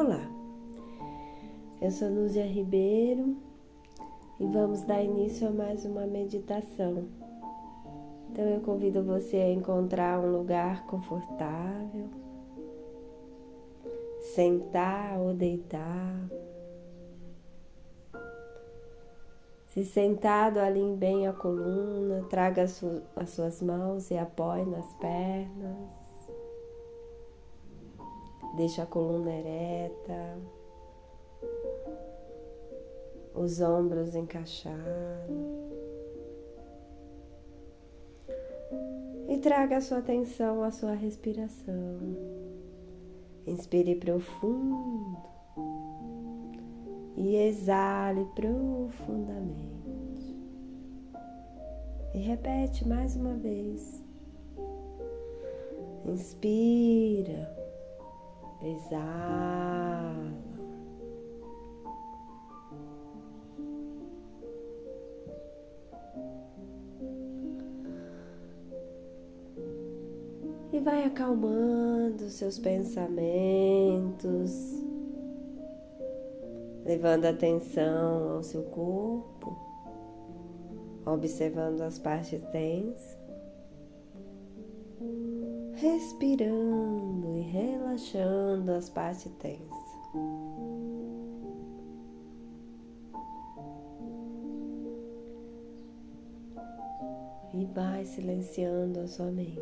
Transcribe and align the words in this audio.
Olá, 0.00 0.30
eu 1.82 1.90
sou 1.90 2.08
Lúcia 2.08 2.46
Ribeiro 2.46 3.36
e 4.38 4.46
vamos 4.46 4.82
dar 4.84 5.02
início 5.02 5.48
a 5.48 5.50
mais 5.50 5.84
uma 5.84 6.06
meditação. 6.06 7.08
Então 8.30 8.44
eu 8.44 8.60
convido 8.60 9.02
você 9.02 9.38
a 9.38 9.50
encontrar 9.50 10.20
um 10.20 10.30
lugar 10.30 10.86
confortável, 10.86 12.08
sentar 14.36 15.18
ou 15.18 15.34
deitar. 15.34 16.28
Se 19.66 19.84
sentado, 19.84 20.60
alinhe 20.60 20.96
bem 20.96 21.26
a 21.26 21.32
coluna, 21.32 22.24
traga 22.30 22.62
as 22.62 23.30
suas 23.30 23.60
mãos 23.60 24.12
e 24.12 24.16
apoie 24.16 24.64
nas 24.64 24.94
pernas. 24.94 25.97
Deixa 28.56 28.82
a 28.82 28.86
coluna 28.86 29.30
ereta, 29.30 30.38
os 33.34 33.60
ombros 33.60 34.14
encaixados. 34.14 34.78
E 39.28 39.38
traga 39.38 39.76
a 39.76 39.80
sua 39.80 39.98
atenção 39.98 40.62
à 40.62 40.70
sua 40.70 40.94
respiração. 40.94 41.98
Inspire 43.46 43.94
profundo 43.94 45.18
e 47.16 47.36
exale 47.36 48.24
profundamente. 48.34 49.68
E 52.14 52.18
repete 52.18 52.88
mais 52.88 53.16
uma 53.16 53.34
vez. 53.34 54.02
Inspira 56.06 57.57
exala. 58.62 60.32
E 70.72 70.80
vai 70.80 71.04
acalmando 71.04 72.28
seus 72.28 72.58
pensamentos, 72.58 73.22
levando 76.84 77.24
atenção 77.26 78.36
ao 78.36 78.42
seu 78.42 78.62
corpo, 78.64 79.56
observando 81.06 81.80
as 81.80 81.98
partes 81.98 82.42
tensas 82.52 83.27
respirando 85.80 87.36
e 87.36 87.40
relaxando 87.40 88.72
as 88.72 88.90
partes 88.90 89.30
tensas. 89.38 89.88
E 97.54 97.64
vai 97.66 98.04
silenciando 98.04 99.00
a 99.00 99.06
sua 99.06 99.30
mente. 99.30 99.58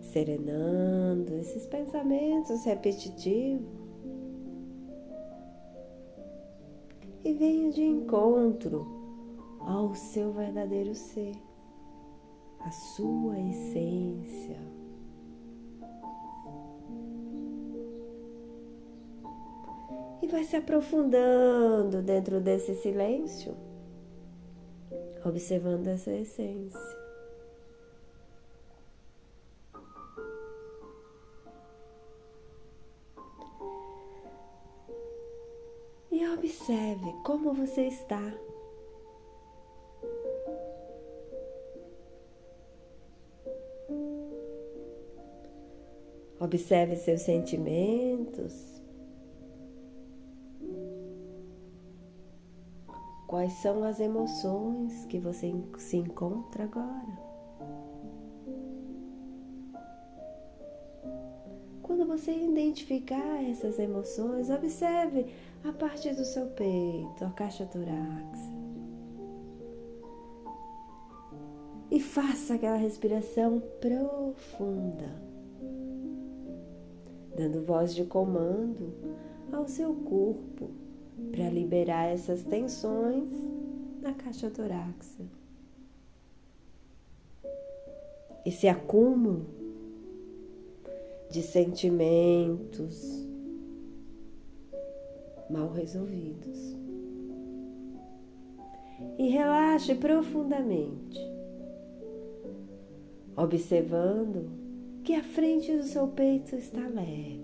Serenando 0.00 1.34
esses 1.36 1.66
pensamentos 1.66 2.64
repetitivos. 2.64 3.66
E 7.24 7.32
venha 7.32 7.72
de 7.72 7.82
encontro 7.82 8.93
ao 9.66 9.94
seu 9.94 10.32
verdadeiro 10.32 10.94
ser, 10.94 11.34
a 12.60 12.70
sua 12.70 13.38
essência. 13.40 14.58
E 20.22 20.26
vai 20.26 20.44
se 20.44 20.56
aprofundando 20.56 22.02
dentro 22.02 22.40
desse 22.40 22.74
silêncio, 22.76 23.54
observando 25.24 25.88
essa 25.88 26.10
essência. 26.10 26.80
E 36.10 36.26
observe 36.28 37.12
como 37.24 37.52
você 37.52 37.86
está. 37.86 38.32
Observe 46.44 46.94
seus 46.96 47.22
sentimentos. 47.22 48.82
Quais 53.26 53.54
são 53.54 53.82
as 53.82 53.98
emoções 53.98 55.06
que 55.06 55.18
você 55.18 55.54
se 55.78 55.96
encontra 55.96 56.64
agora? 56.64 57.18
Quando 61.82 62.04
você 62.06 62.30
identificar 62.32 63.42
essas 63.42 63.78
emoções, 63.78 64.50
observe 64.50 65.24
a 65.64 65.72
parte 65.72 66.12
do 66.12 66.26
seu 66.26 66.48
peito, 66.48 67.24
a 67.24 67.30
caixa 67.30 67.64
torácica. 67.64 68.54
E 71.90 71.98
faça 72.00 72.52
aquela 72.52 72.76
respiração 72.76 73.62
profunda 73.80 75.23
dando 77.36 77.64
voz 77.64 77.94
de 77.94 78.04
comando 78.04 78.92
ao 79.52 79.66
seu 79.66 79.94
corpo 79.94 80.70
para 81.30 81.48
liberar 81.48 82.06
essas 82.06 82.42
tensões 82.42 83.28
na 84.00 84.12
caixa 84.14 84.50
torácica. 84.50 85.24
Esse 88.44 88.68
acúmulo 88.68 89.46
de 91.30 91.42
sentimentos 91.42 93.24
mal 95.50 95.70
resolvidos. 95.72 96.74
E 99.18 99.28
relaxe 99.28 99.94
profundamente, 99.94 101.18
observando 103.36 104.63
que 105.04 105.14
a 105.14 105.22
frente 105.22 105.76
do 105.76 105.82
seu 105.82 106.08
peito 106.08 106.56
está 106.56 106.80
leve. 106.80 107.42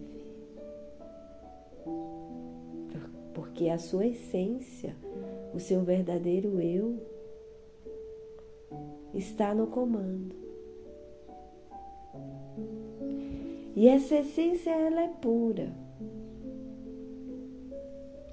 Porque 3.34 3.69
a 3.69 3.78
sua 3.78 4.06
essência, 4.06 4.97
o 5.54 5.60
seu 5.60 5.82
verdadeiro 5.82 6.59
eu, 6.59 6.99
está 9.12 9.54
no 9.54 9.66
comando. 9.66 10.34
E 13.76 13.87
essa 13.88 14.16
essência 14.16 14.70
ela 14.70 15.03
é 15.03 15.09
pura. 15.09 15.70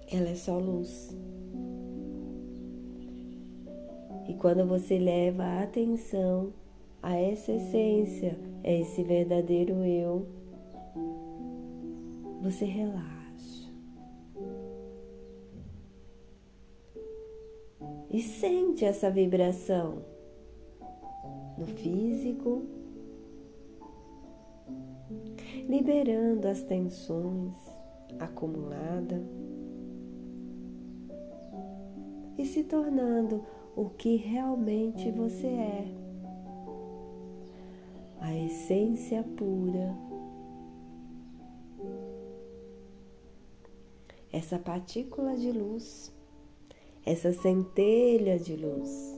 Ela 0.09 0.29
é 0.29 0.35
só 0.35 0.57
luz. 0.57 1.13
E 4.27 4.33
quando 4.35 4.65
você 4.65 4.97
leva 4.97 5.43
a 5.43 5.63
atenção 5.63 6.53
a 7.01 7.15
essa 7.17 7.51
essência, 7.51 8.37
é 8.63 8.79
esse 8.79 9.03
verdadeiro 9.03 9.83
eu, 9.83 10.27
você 12.41 12.65
relaxa. 12.65 13.71
E 18.09 18.21
sente 18.21 18.85
essa 18.85 19.11
vibração 19.11 20.01
no 21.57 21.65
físico, 21.65 22.65
liberando 25.67 26.47
as 26.47 26.61
tensões 26.63 27.53
acumuladas 28.19 29.23
e 32.37 32.45
se 32.45 32.63
tornando 32.63 33.43
o 33.75 33.89
que 33.89 34.15
realmente 34.15 35.11
você 35.11 35.47
é 35.47 36.06
a 38.27 38.35
essência 38.35 39.23
pura, 39.23 39.95
essa 44.33 44.59
partícula 44.59 45.37
de 45.37 45.49
luz, 45.49 46.13
essa 47.05 47.31
centelha 47.31 48.37
de 48.37 48.57
luz. 48.57 49.17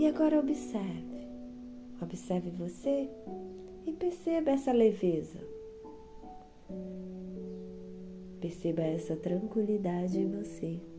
E 0.00 0.06
agora 0.08 0.40
observe, 0.40 1.28
observe 2.02 2.50
você 2.50 3.08
e 3.86 3.92
perceba 3.92 4.50
essa 4.50 4.72
leveza. 4.72 5.38
Perceba 8.40 8.82
essa 8.82 9.14
tranquilidade 9.14 10.18
em 10.18 10.28
você. 10.28 10.97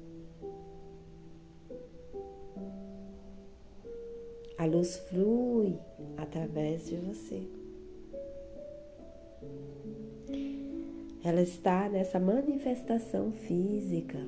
A 4.59 4.65
luz 4.65 4.97
flui 4.97 5.79
através 6.17 6.85
de 6.85 6.97
você. 6.97 7.47
Ela 11.23 11.41
está 11.41 11.87
nessa 11.87 12.19
manifestação 12.19 13.31
física. 13.31 14.19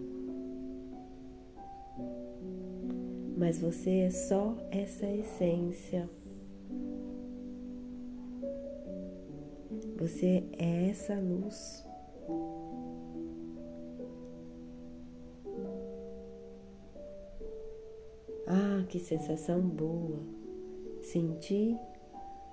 Mas 3.38 3.60
você 3.60 3.90
é 3.90 4.10
só 4.10 4.56
essa 4.72 5.06
essência. 5.06 6.10
Você 9.98 10.46
é 10.58 10.92
essa 10.92 11.16
luz. 11.16 11.91
Ah, 18.54 18.84
que 18.90 19.00
sensação 19.00 19.62
boa! 19.62 20.20
Sentir 21.00 21.80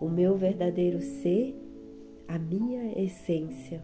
o 0.01 0.09
meu 0.09 0.37
verdadeiro 0.37 1.01
ser, 1.01 1.57
a 2.29 2.39
minha 2.39 2.97
essência. 3.03 3.83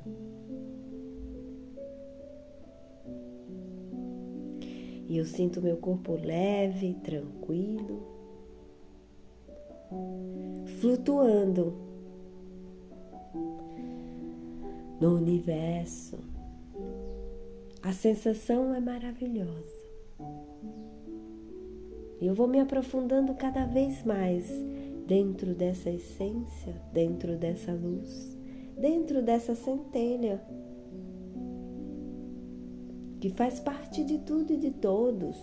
E 5.09 5.19
eu 5.19 5.25
sinto 5.25 5.61
meu 5.61 5.77
corpo 5.79 6.15
leve, 6.15 6.95
tranquilo, 7.03 8.07
flutuando 10.81 11.75
no 15.01 15.17
universo. 15.17 16.21
A 17.83 17.93
sensação 17.93 18.73
é 18.73 18.79
maravilhosa. 18.79 19.74
E 22.21 22.27
eu 22.27 22.35
vou 22.35 22.47
me 22.47 22.61
aprofundando 22.61 23.35
cada 23.35 23.65
vez 23.65 24.03
mais 24.05 24.51
dentro 25.07 25.55
dessa 25.55 25.91
essência, 25.91 26.75
dentro 26.93 27.37
dessa 27.37 27.73
luz, 27.73 28.37
dentro 28.77 29.23
dessa 29.23 29.55
centelha 29.55 30.41
que 33.21 33.31
faz 33.31 33.59
parte 33.59 34.05
de 34.05 34.19
tudo 34.19 34.53
e 34.53 34.57
de 34.59 34.71
todos. 34.71 35.37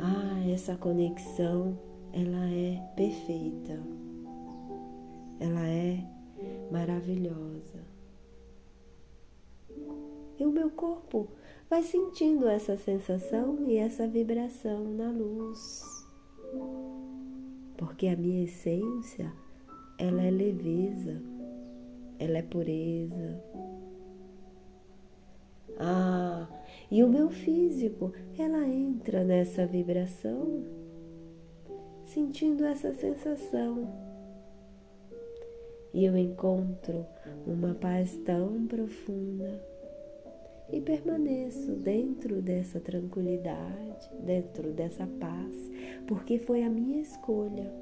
Ah, 0.00 0.50
essa 0.50 0.74
conexão, 0.74 1.78
ela 2.12 2.50
é 2.50 2.80
perfeita. 2.96 3.78
Ela 5.38 5.68
é 5.68 6.02
maravilhosa. 6.70 7.84
E 10.38 10.44
o 10.44 10.50
meu 10.50 10.70
corpo 10.70 11.28
vai 11.68 11.82
sentindo 11.82 12.48
essa 12.48 12.76
sensação 12.76 13.68
e 13.68 13.76
essa 13.76 14.06
vibração 14.06 14.84
na 14.84 15.10
luz. 15.10 16.06
Porque 17.76 18.06
a 18.06 18.16
minha 18.16 18.44
essência, 18.44 19.32
ela 19.98 20.22
é 20.22 20.30
leveza, 20.30 21.20
ela 22.18 22.38
é 22.38 22.42
pureza. 22.42 23.42
Ah, 25.78 26.46
e 26.90 27.02
o 27.02 27.08
meu 27.08 27.30
físico, 27.30 28.12
ela 28.38 28.64
entra 28.66 29.24
nessa 29.24 29.66
vibração, 29.66 30.64
sentindo 32.04 32.64
essa 32.64 32.94
sensação. 32.94 33.92
E 35.92 36.04
eu 36.04 36.16
encontro 36.16 37.06
uma 37.46 37.74
paz 37.74 38.16
tão 38.24 38.66
profunda 38.66 39.73
e 40.72 40.80
permaneço 40.80 41.72
dentro 41.72 42.40
dessa 42.40 42.80
tranquilidade, 42.80 44.08
dentro 44.20 44.72
dessa 44.72 45.06
paz, 45.06 45.70
porque 46.06 46.38
foi 46.38 46.62
a 46.62 46.70
minha 46.70 47.00
escolha. 47.00 47.72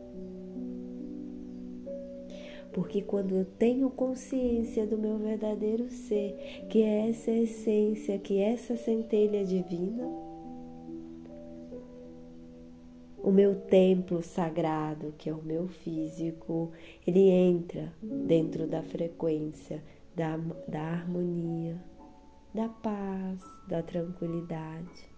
Porque 2.72 3.02
quando 3.02 3.36
eu 3.36 3.44
tenho 3.44 3.90
consciência 3.90 4.86
do 4.86 4.96
meu 4.96 5.18
verdadeiro 5.18 5.88
ser, 5.90 6.64
que 6.70 6.82
é 6.82 7.10
essa 7.10 7.30
essência, 7.30 8.18
que 8.18 8.38
é 8.38 8.52
essa 8.52 8.76
centelha 8.76 9.44
divina, 9.44 10.04
o 13.22 13.30
meu 13.30 13.54
templo 13.54 14.22
sagrado, 14.22 15.14
que 15.16 15.28
é 15.28 15.34
o 15.34 15.42
meu 15.42 15.68
físico, 15.68 16.72
ele 17.06 17.28
entra 17.28 17.92
dentro 18.02 18.66
da 18.66 18.82
frequência 18.82 19.82
da, 20.16 20.36
da 20.66 20.80
harmonia 20.80 21.91
da 22.54 22.68
paz, 22.68 23.40
da 23.66 23.82
tranquilidade. 23.82 25.10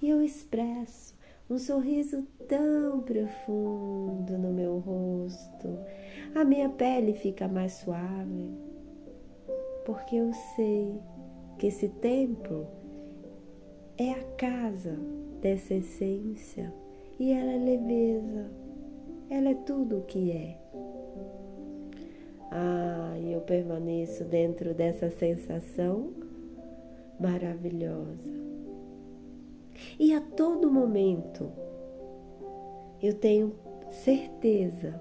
E 0.00 0.08
eu 0.08 0.22
expresso 0.22 1.14
um 1.50 1.58
sorriso 1.58 2.26
tão 2.46 3.00
profundo 3.00 4.38
no 4.38 4.52
meu 4.52 4.78
rosto. 4.78 5.78
A 6.34 6.44
minha 6.44 6.68
pele 6.68 7.14
fica 7.14 7.48
mais 7.48 7.72
suave, 7.72 8.50
porque 9.84 10.16
eu 10.16 10.32
sei 10.56 11.00
que 11.58 11.66
esse 11.68 11.88
templo 11.88 12.66
é 13.96 14.12
a 14.12 14.24
casa 14.36 14.96
dessa 15.40 15.74
essência 15.74 16.72
e 17.18 17.32
ela 17.32 17.52
é 17.52 17.58
leveza, 17.58 18.50
ela 19.30 19.50
é 19.50 19.54
tudo 19.54 19.98
o 19.98 20.02
que 20.02 20.30
é. 20.30 20.58
Ah, 22.50 23.18
eu 23.20 23.40
permaneço 23.40 24.24
dentro 24.24 24.72
dessa 24.72 25.10
sensação 25.10 26.27
maravilhosa. 27.18 28.30
E 29.98 30.12
a 30.12 30.20
todo 30.20 30.70
momento 30.70 31.50
eu 33.02 33.14
tenho 33.14 33.54
certeza, 33.90 35.00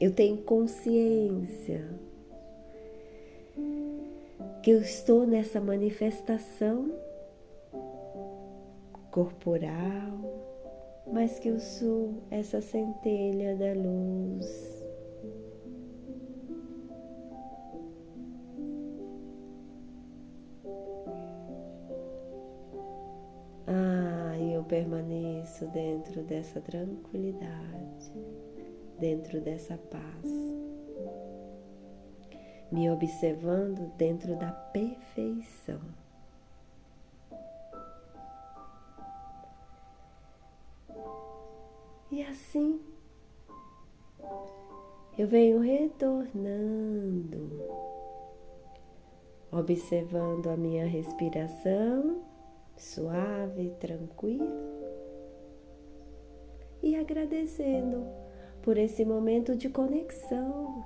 eu 0.00 0.12
tenho 0.12 0.38
consciência 0.38 1.88
que 4.62 4.70
eu 4.70 4.80
estou 4.80 5.26
nessa 5.26 5.60
manifestação 5.60 6.90
corporal, 9.10 10.18
mas 11.12 11.38
que 11.38 11.48
eu 11.48 11.60
sou 11.60 12.14
essa 12.30 12.60
centelha 12.62 13.54
da 13.56 13.74
luz 13.74 14.73
permaneço 24.74 25.68
dentro 25.68 26.24
dessa 26.24 26.60
tranquilidade, 26.60 28.12
dentro 28.98 29.40
dessa 29.40 29.78
paz, 29.78 30.24
me 32.72 32.90
observando 32.90 33.88
dentro 33.96 34.34
da 34.34 34.50
perfeição. 34.50 35.80
E 42.10 42.24
assim 42.24 42.80
eu 45.16 45.28
venho 45.28 45.60
retornando, 45.60 47.60
observando 49.52 50.48
a 50.48 50.56
minha 50.56 50.84
respiração 50.84 52.24
suave, 52.76 53.70
tranquilo 53.78 54.63
e 56.94 56.96
agradecendo 56.96 58.06
por 58.62 58.78
esse 58.78 59.04
momento 59.04 59.56
de 59.56 59.68
conexão 59.68 60.82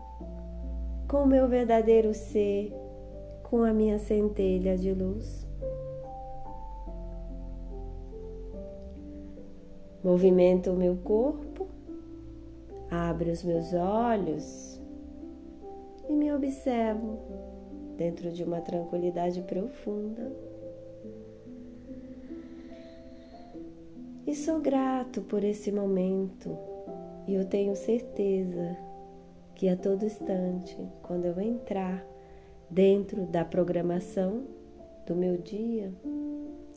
com 1.07 1.23
o 1.25 1.27
meu 1.27 1.47
verdadeiro 1.47 2.13
ser, 2.15 2.73
com 3.43 3.63
a 3.63 3.73
minha 3.73 3.99
centelha 3.99 4.77
de 4.77 4.93
luz. 4.93 5.47
Movimento 10.03 10.71
o 10.71 10.77
meu 10.77 10.97
corpo, 10.97 11.69
abro 12.91 13.31
os 13.31 13.43
meus 13.43 13.75
olhos 13.75 14.81
e 16.09 16.13
me 16.13 16.33
observo 16.33 17.19
dentro 17.97 18.31
de 18.31 18.45
uma 18.45 18.61
tranquilidade 18.61 19.43
profunda. 19.43 20.48
E 24.29 24.35
sou 24.35 24.61
grato 24.61 25.23
por 25.23 25.43
esse 25.43 25.73
momento. 25.73 26.55
E 27.27 27.33
eu 27.33 27.47
tenho 27.47 27.75
certeza 27.75 28.77
que 29.55 29.71
a 29.71 29.75
todo 29.75 30.05
instante, 30.05 30.77
quando 31.03 31.25
eu 31.25 31.41
entrar 31.41 32.07
dentro 32.69 33.25
da 33.25 33.43
programação 33.43 34.45
do 35.07 35.17
meu 35.17 35.39
dia, 35.39 35.91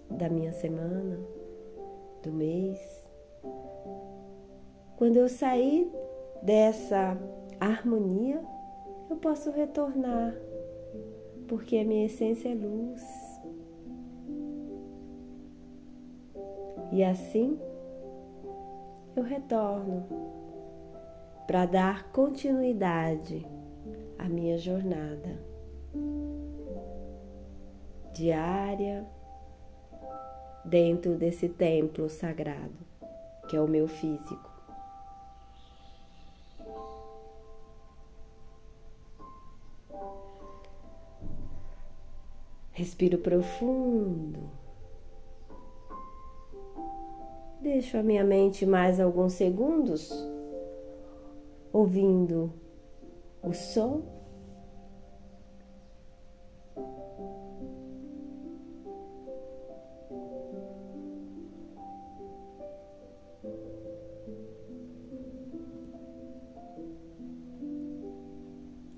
da 0.10 0.30
minha 0.30 0.54
semana, 0.54 1.20
do 2.24 2.32
mês, 2.32 2.80
quando 4.96 5.18
eu 5.18 5.28
sair 5.28 5.92
dessa 6.42 7.18
harmonia, 7.60 8.42
eu 9.10 9.18
posso 9.18 9.52
retornar, 9.52 10.34
porque 11.50 11.80
a 11.80 11.84
minha 11.84 12.06
essência 12.06 12.48
é 12.48 12.56
luz. 12.56 13.21
E 16.92 17.04
assim 17.04 17.60
eu 19.16 19.24
retorno 19.24 20.06
para 21.48 21.66
dar 21.66 22.12
continuidade 22.12 23.46
à 24.18 24.30
minha 24.30 24.58
jornada 24.58 25.40
diária 28.14 29.06
dentro 30.66 31.16
desse 31.16 31.50
templo 31.50 32.10
sagrado 32.10 32.92
que 33.52 33.58
é 33.58 33.62
o 33.62 33.68
meu 33.68 33.86
físico. 33.86 34.50
Respiro 42.72 43.18
profundo. 43.18 44.61
Deixo 47.62 47.96
a 47.96 48.02
minha 48.02 48.24
mente 48.24 48.66
mais 48.66 49.00
alguns 49.00 49.34
segundos 49.34 50.12
ouvindo 51.72 52.52
o 53.44 53.54
som. 53.54 54.02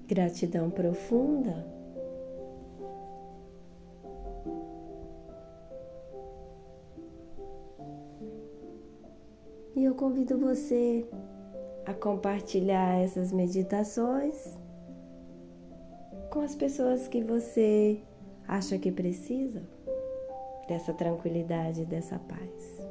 Gratidão 0.08 0.70
profunda. 0.70 1.73
E 9.84 9.86
eu 9.86 9.94
convido 9.94 10.38
você 10.38 11.06
a 11.86 11.94
compartilhar 11.94 13.04
essas 13.04 13.34
meditações 13.34 14.58
com 16.32 16.40
as 16.40 16.56
pessoas 16.56 17.06
que 17.10 17.22
você 17.22 18.02
acha 18.48 18.80
que 18.80 18.94
precisa 18.94 19.62
dessa 20.70 20.94
tranquilidade, 20.94 21.84
dessa 21.84 22.18
paz. 22.18 22.82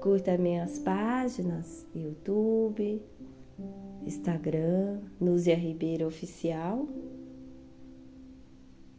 Curta 0.00 0.38
minhas 0.38 0.78
páginas, 0.78 1.84
YouTube, 1.92 3.02
Instagram, 4.06 5.00
Núzia 5.18 5.56
Ribeiro 5.56 6.06
Oficial, 6.06 6.86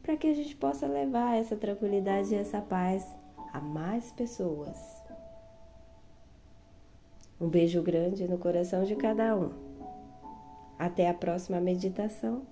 para 0.03 0.17
que 0.17 0.27
a 0.27 0.33
gente 0.33 0.53
possa 0.57 0.85
levar 0.85 1.37
essa 1.37 1.55
tranquilidade 1.55 2.35
e 2.35 2.37
essa 2.37 2.59
paz 2.59 3.07
a 3.53 3.61
mais 3.61 4.11
pessoas. 4.11 4.98
Um 7.39 7.47
beijo 7.47 7.81
grande 7.81 8.27
no 8.27 8.37
coração 8.37 8.83
de 8.83 8.95
cada 8.95 9.35
um. 9.35 9.51
Até 10.77 11.09
a 11.09 11.13
próxima 11.13 11.59
meditação. 11.61 12.45